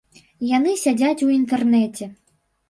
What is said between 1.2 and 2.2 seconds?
у інтэрнэце.